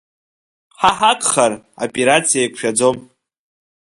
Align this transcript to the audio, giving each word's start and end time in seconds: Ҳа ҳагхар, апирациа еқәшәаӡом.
Ҳа 0.79 0.91
ҳагхар, 0.99 1.53
апирациа 1.83 2.41
еқәшәаӡом. 2.45 2.97